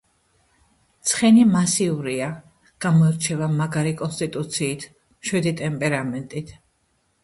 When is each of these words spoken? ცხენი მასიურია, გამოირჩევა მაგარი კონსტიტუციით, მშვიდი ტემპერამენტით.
ცხენი 1.09 1.43
მასიურია, 1.49 2.31
გამოირჩევა 2.87 3.53
მაგარი 3.61 3.95
კონსტიტუციით, 4.03 4.91
მშვიდი 5.07 5.59
ტემპერამენტით. 5.65 6.57